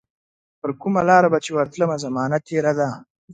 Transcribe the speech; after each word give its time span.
پرکومه 0.59 1.01
لار 1.07 1.25
به 1.31 1.37
چي 1.45 1.51
ورتلمه، 1.53 1.95
زمانه 2.05 2.37
تیره 2.47 2.73
ده 2.79 2.89